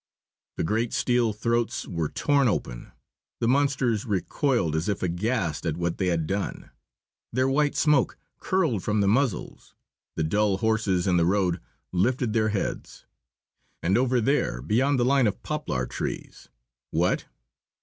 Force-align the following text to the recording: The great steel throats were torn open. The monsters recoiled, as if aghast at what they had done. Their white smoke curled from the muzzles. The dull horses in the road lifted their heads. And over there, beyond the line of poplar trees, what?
The 0.57 0.63
great 0.63 0.93
steel 0.93 1.31
throats 1.31 1.87
were 1.87 2.09
torn 2.09 2.47
open. 2.47 2.91
The 3.39 3.47
monsters 3.47 4.03
recoiled, 4.03 4.75
as 4.75 4.89
if 4.89 5.03
aghast 5.03 5.63
at 5.63 5.77
what 5.77 5.99
they 5.99 6.07
had 6.07 6.25
done. 6.25 6.71
Their 7.31 7.47
white 7.47 7.75
smoke 7.75 8.17
curled 8.39 8.81
from 8.81 9.01
the 9.01 9.07
muzzles. 9.07 9.75
The 10.15 10.23
dull 10.23 10.57
horses 10.57 11.05
in 11.05 11.17
the 11.17 11.25
road 11.27 11.61
lifted 11.91 12.33
their 12.33 12.49
heads. 12.49 13.05
And 13.83 13.95
over 13.95 14.19
there, 14.19 14.59
beyond 14.63 14.99
the 14.99 15.05
line 15.05 15.27
of 15.27 15.43
poplar 15.43 15.85
trees, 15.85 16.49
what? 16.89 17.25